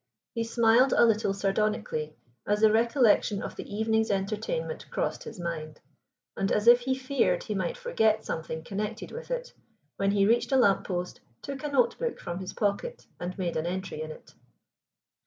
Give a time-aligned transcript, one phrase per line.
[0.33, 2.15] He smiled a little sardonically
[2.47, 5.79] as the recollection of the evening's entertainment crossed his mind,
[6.35, 9.53] and, as if he feared he might forget something connected with it,
[9.97, 13.55] when he reached a lamp post, took a note book from his pocket and made
[13.55, 14.33] an entry in it.